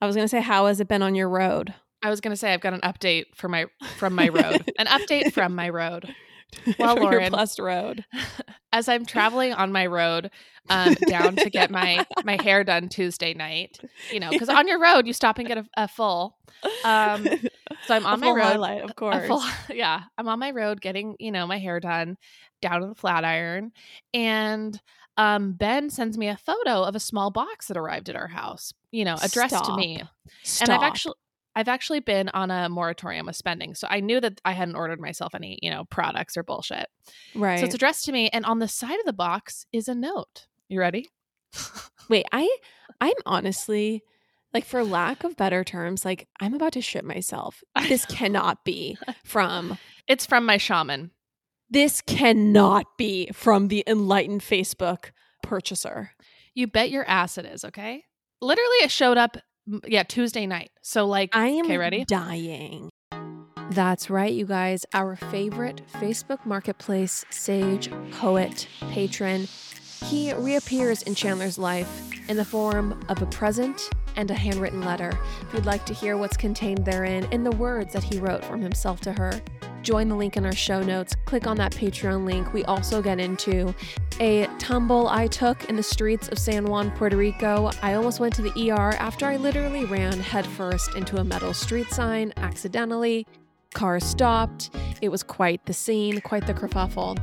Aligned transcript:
I 0.00 0.06
was 0.06 0.14
gonna 0.16 0.28
say, 0.28 0.40
how 0.40 0.66
has 0.66 0.80
it 0.80 0.88
been 0.88 1.02
on 1.02 1.14
your 1.14 1.28
road? 1.28 1.74
I 2.02 2.10
was 2.10 2.20
gonna 2.20 2.36
say 2.36 2.52
I've 2.52 2.60
got 2.60 2.74
an 2.74 2.80
update 2.80 3.24
for 3.34 3.48
my 3.48 3.66
from 3.96 4.14
my 4.14 4.28
road. 4.28 4.70
an 4.78 4.86
update 4.86 5.32
from 5.32 5.54
my 5.54 5.68
road. 5.68 6.14
Well, 6.78 6.94
From 6.94 7.02
your 7.02 7.12
Lauren, 7.12 7.32
blessed 7.32 7.58
road. 7.58 8.04
as 8.72 8.88
I'm 8.88 9.04
traveling 9.04 9.52
on 9.52 9.72
my 9.72 9.84
road 9.86 10.30
um, 10.70 10.94
down 11.08 11.34
to 11.36 11.50
get 11.50 11.72
my 11.72 12.06
my 12.24 12.40
hair 12.40 12.62
done 12.62 12.88
Tuesday 12.88 13.34
night, 13.34 13.78
you 14.12 14.20
know, 14.20 14.30
because 14.30 14.48
on 14.48 14.68
your 14.68 14.80
road 14.80 15.08
you 15.08 15.12
stop 15.12 15.38
and 15.38 15.48
get 15.48 15.58
a, 15.58 15.66
a 15.76 15.88
full. 15.88 16.38
Um, 16.84 17.26
so 17.86 17.94
I'm 17.96 18.06
on 18.06 18.20
my 18.20 18.26
full 18.28 18.36
road. 18.36 18.42
highlight, 18.44 18.82
of 18.82 18.94
course. 18.94 19.26
full- 19.26 19.42
yeah, 19.74 20.02
I'm 20.16 20.28
on 20.28 20.38
my 20.38 20.52
road 20.52 20.80
getting 20.80 21.16
you 21.18 21.32
know 21.32 21.48
my 21.48 21.58
hair 21.58 21.80
done 21.80 22.16
down 22.62 22.80
to 22.80 22.86
the 22.86 22.94
flat 22.94 23.24
iron, 23.24 23.72
and 24.14 24.80
um, 25.16 25.52
Ben 25.52 25.90
sends 25.90 26.18
me 26.18 26.28
a 26.28 26.36
photo 26.36 26.82
of 26.82 26.94
a 26.94 27.00
small 27.00 27.30
box 27.30 27.68
that 27.68 27.76
arrived 27.76 28.08
at 28.08 28.16
our 28.16 28.28
house. 28.28 28.72
You 28.90 29.04
know, 29.04 29.16
addressed 29.22 29.64
to 29.64 29.76
me. 29.76 30.02
Stop. 30.42 30.68
and 30.68 30.76
I've 30.76 30.86
actually. 30.86 31.14
I've 31.58 31.68
actually 31.68 32.00
been 32.00 32.28
on 32.28 32.50
a 32.50 32.68
moratorium 32.68 33.30
of 33.30 33.34
spending. 33.34 33.74
So 33.74 33.86
I 33.88 34.00
knew 34.00 34.20
that 34.20 34.42
I 34.44 34.52
hadn't 34.52 34.76
ordered 34.76 35.00
myself 35.00 35.34
any, 35.34 35.58
you 35.62 35.70
know, 35.70 35.86
products 35.86 36.36
or 36.36 36.42
bullshit. 36.42 36.86
right. 37.34 37.58
So 37.58 37.64
it's 37.64 37.74
addressed 37.74 38.04
to 38.04 38.12
me 38.12 38.28
and 38.28 38.44
on 38.44 38.58
the 38.58 38.68
side 38.68 38.98
of 39.00 39.06
the 39.06 39.14
box 39.14 39.64
is 39.72 39.88
a 39.88 39.94
note. 39.94 40.48
You 40.68 40.80
ready? 40.80 41.08
Wait, 42.10 42.26
I 42.30 42.46
I'm 43.00 43.14
honestly 43.24 44.02
like 44.52 44.66
for 44.66 44.84
lack 44.84 45.24
of 45.24 45.36
better 45.36 45.64
terms, 45.64 46.04
like 46.04 46.28
I'm 46.40 46.52
about 46.52 46.72
to 46.72 46.82
shit 46.82 47.06
myself. 47.06 47.64
This 47.88 48.04
cannot 48.04 48.62
be 48.64 48.98
from 49.24 49.78
It's 50.06 50.26
from 50.26 50.44
my 50.44 50.58
shaman. 50.58 51.10
This 51.70 52.00
cannot 52.00 52.86
be 52.96 53.28
from 53.32 53.68
the 53.68 53.84
enlightened 53.86 54.40
Facebook 54.40 55.10
purchaser. 55.42 56.12
You 56.54 56.66
bet 56.66 56.90
your 56.90 57.04
ass 57.08 57.38
it 57.38 57.44
is, 57.44 57.64
okay? 57.64 58.04
Literally 58.40 58.76
it 58.82 58.90
showed 58.90 59.18
up 59.18 59.36
yeah, 59.86 60.04
Tuesday 60.04 60.46
night. 60.46 60.70
So 60.82 61.06
like 61.06 61.34
I 61.34 61.48
am 61.48 61.66
okay, 61.66 61.78
ready? 61.78 62.04
dying. 62.04 62.90
That's 63.70 64.08
right, 64.08 64.32
you 64.32 64.46
guys. 64.46 64.84
Our 64.94 65.16
favorite 65.16 65.82
Facebook 65.94 66.44
marketplace, 66.46 67.24
Sage, 67.30 67.90
Poet, 68.12 68.68
Patron, 68.92 69.48
he 70.04 70.32
reappears 70.34 71.02
in 71.02 71.16
Chandler's 71.16 71.58
life 71.58 72.10
in 72.28 72.36
the 72.36 72.44
form 72.44 73.04
of 73.08 73.20
a 73.22 73.26
present 73.26 73.90
and 74.14 74.30
a 74.30 74.34
handwritten 74.34 74.82
letter. 74.82 75.18
If 75.42 75.54
you'd 75.54 75.66
like 75.66 75.84
to 75.86 75.94
hear 75.94 76.16
what's 76.16 76.36
contained 76.36 76.84
therein 76.84 77.24
in 77.32 77.42
the 77.42 77.50
words 77.50 77.92
that 77.92 78.04
he 78.04 78.20
wrote 78.20 78.44
from 78.44 78.60
himself 78.60 79.00
to 79.00 79.12
her, 79.12 79.40
join 79.86 80.08
the 80.08 80.16
link 80.16 80.36
in 80.36 80.44
our 80.44 80.54
show 80.54 80.82
notes. 80.82 81.14
Click 81.26 81.46
on 81.46 81.56
that 81.58 81.70
Patreon 81.70 82.26
link. 82.26 82.52
We 82.52 82.64
also 82.64 83.00
get 83.00 83.20
into 83.20 83.72
a 84.18 84.48
tumble 84.58 85.06
I 85.08 85.28
took 85.28 85.70
in 85.70 85.76
the 85.76 85.82
streets 85.82 86.26
of 86.28 86.40
San 86.40 86.64
Juan, 86.64 86.90
Puerto 86.90 87.16
Rico. 87.16 87.70
I 87.82 87.94
almost 87.94 88.18
went 88.18 88.34
to 88.34 88.42
the 88.42 88.70
ER 88.70 88.94
after 88.96 89.26
I 89.26 89.36
literally 89.36 89.84
ran 89.84 90.18
headfirst 90.18 90.96
into 90.96 91.18
a 91.18 91.24
metal 91.24 91.54
street 91.54 91.88
sign 91.90 92.32
accidentally. 92.36 93.28
Car 93.74 94.00
stopped. 94.00 94.70
It 95.00 95.10
was 95.10 95.22
quite 95.22 95.64
the 95.66 95.72
scene, 95.72 96.20
quite 96.20 96.48
the 96.48 96.54
kerfuffle. 96.54 97.16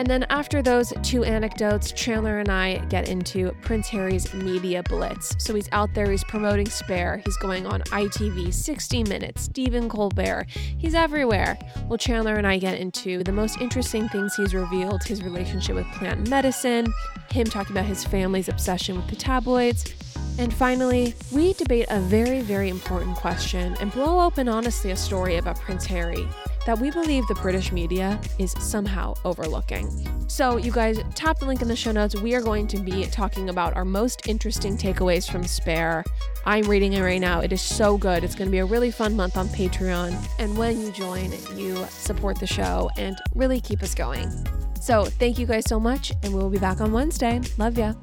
And 0.00 0.08
then 0.08 0.24
after 0.30 0.62
those 0.62 0.94
two 1.02 1.24
anecdotes, 1.24 1.92
Chandler 1.92 2.38
and 2.38 2.48
I 2.48 2.78
get 2.86 3.10
into 3.10 3.52
Prince 3.60 3.86
Harry's 3.88 4.32
media 4.32 4.82
blitz. 4.82 5.36
So 5.38 5.54
he's 5.54 5.68
out 5.72 5.92
there, 5.92 6.10
he's 6.10 6.24
promoting 6.24 6.70
Spare, 6.70 7.20
he's 7.22 7.36
going 7.36 7.66
on 7.66 7.82
ITV, 7.82 8.54
60 8.54 9.04
Minutes, 9.04 9.42
Stephen 9.42 9.90
Colbert, 9.90 10.46
he's 10.78 10.94
everywhere. 10.94 11.58
Well, 11.86 11.98
Chandler 11.98 12.36
and 12.36 12.46
I 12.46 12.56
get 12.56 12.78
into 12.80 13.22
the 13.22 13.32
most 13.32 13.60
interesting 13.60 14.08
things 14.08 14.34
he's 14.36 14.54
revealed 14.54 15.02
his 15.04 15.22
relationship 15.22 15.74
with 15.74 15.86
plant 15.88 16.30
medicine, 16.30 16.90
him 17.30 17.44
talking 17.48 17.76
about 17.76 17.84
his 17.84 18.02
family's 18.02 18.48
obsession 18.48 18.96
with 18.96 19.08
the 19.08 19.16
tabloids. 19.16 19.84
And 20.38 20.54
finally, 20.54 21.14
we 21.30 21.52
debate 21.52 21.88
a 21.90 22.00
very, 22.00 22.40
very 22.40 22.70
important 22.70 23.16
question 23.16 23.76
and 23.80 23.92
blow 23.92 24.20
open 24.24 24.48
honestly 24.48 24.92
a 24.92 24.96
story 24.96 25.36
about 25.36 25.60
Prince 25.60 25.84
Harry 25.84 26.26
that 26.66 26.78
we 26.78 26.90
believe 26.90 27.26
the 27.26 27.34
British 27.36 27.72
media 27.72 28.20
is 28.38 28.52
somehow 28.58 29.14
overlooking. 29.24 29.88
So, 30.28 30.56
you 30.56 30.70
guys, 30.70 31.00
tap 31.14 31.38
the 31.38 31.46
link 31.46 31.62
in 31.62 31.68
the 31.68 31.76
show 31.76 31.92
notes. 31.92 32.14
We 32.14 32.34
are 32.34 32.40
going 32.40 32.66
to 32.68 32.78
be 32.78 33.04
talking 33.06 33.48
about 33.48 33.76
our 33.76 33.84
most 33.84 34.28
interesting 34.28 34.76
takeaways 34.76 35.30
from 35.30 35.44
Spare. 35.44 36.04
I'm 36.46 36.64
reading 36.64 36.92
it 36.94 37.02
right 37.02 37.20
now. 37.20 37.40
It 37.40 37.52
is 37.52 37.60
so 37.60 37.98
good. 37.98 38.24
It's 38.24 38.34
going 38.34 38.48
to 38.48 38.52
be 38.52 38.58
a 38.58 38.64
really 38.64 38.90
fun 38.90 39.16
month 39.16 39.36
on 39.36 39.48
Patreon. 39.48 40.16
And 40.38 40.56
when 40.56 40.80
you 40.80 40.92
join, 40.92 41.32
you 41.56 41.84
support 41.88 42.38
the 42.38 42.46
show 42.46 42.90
and 42.96 43.18
really 43.34 43.60
keep 43.60 43.82
us 43.82 43.94
going. 43.94 44.30
So, 44.80 45.04
thank 45.04 45.38
you 45.38 45.46
guys 45.46 45.64
so 45.66 45.78
much, 45.78 46.12
and 46.22 46.34
we'll 46.34 46.50
be 46.50 46.58
back 46.58 46.80
on 46.80 46.92
Wednesday. 46.92 47.40
Love 47.58 47.76
ya. 47.76 47.94